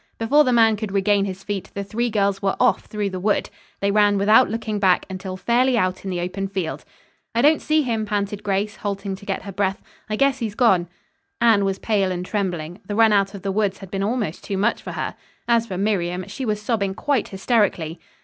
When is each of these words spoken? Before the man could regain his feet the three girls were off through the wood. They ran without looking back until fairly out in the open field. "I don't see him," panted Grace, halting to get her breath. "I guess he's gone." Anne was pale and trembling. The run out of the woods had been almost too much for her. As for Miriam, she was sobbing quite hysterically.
Before 0.17 0.43
the 0.43 0.51
man 0.51 0.77
could 0.77 0.91
regain 0.91 1.25
his 1.25 1.43
feet 1.43 1.69
the 1.75 1.83
three 1.83 2.09
girls 2.09 2.41
were 2.41 2.55
off 2.59 2.85
through 2.85 3.11
the 3.11 3.19
wood. 3.19 3.51
They 3.81 3.91
ran 3.91 4.17
without 4.17 4.49
looking 4.49 4.79
back 4.79 5.05
until 5.11 5.37
fairly 5.37 5.77
out 5.77 6.03
in 6.03 6.09
the 6.09 6.21
open 6.21 6.47
field. 6.47 6.83
"I 7.35 7.43
don't 7.43 7.61
see 7.61 7.83
him," 7.83 8.07
panted 8.07 8.41
Grace, 8.41 8.77
halting 8.77 9.15
to 9.17 9.27
get 9.27 9.43
her 9.43 9.51
breath. 9.51 9.79
"I 10.09 10.15
guess 10.15 10.39
he's 10.39 10.55
gone." 10.55 10.87
Anne 11.39 11.65
was 11.65 11.77
pale 11.77 12.11
and 12.11 12.25
trembling. 12.25 12.79
The 12.87 12.95
run 12.95 13.13
out 13.13 13.35
of 13.35 13.43
the 13.43 13.51
woods 13.51 13.77
had 13.77 13.91
been 13.91 14.01
almost 14.01 14.43
too 14.43 14.57
much 14.57 14.81
for 14.81 14.93
her. 14.93 15.13
As 15.47 15.67
for 15.67 15.77
Miriam, 15.77 16.25
she 16.27 16.45
was 16.45 16.59
sobbing 16.59 16.95
quite 16.95 17.27
hysterically. 17.27 17.99